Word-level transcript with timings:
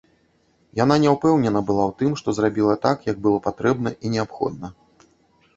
Яна 0.83 0.95
не 1.03 1.09
ўпэўнена 1.15 1.61
была 1.67 1.83
ў 1.89 1.93
тым, 2.01 2.17
што 2.21 2.35
зрабіла 2.37 2.79
так, 2.89 2.97
як 3.13 3.17
было 3.27 3.45
патрэбна 3.47 3.89
і 4.05 4.15
неабходна. 4.15 4.73